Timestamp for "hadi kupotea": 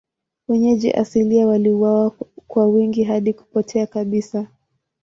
3.03-3.87